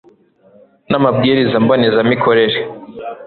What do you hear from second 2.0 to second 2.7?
mikorere